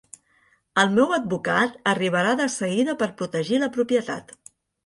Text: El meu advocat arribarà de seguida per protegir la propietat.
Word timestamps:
El 0.83 0.89
meu 0.95 1.13
advocat 1.17 1.77
arribarà 1.93 2.33
de 2.41 2.49
seguida 2.57 2.99
per 3.03 3.13
protegir 3.21 3.61
la 3.67 3.73
propietat. 3.77 4.35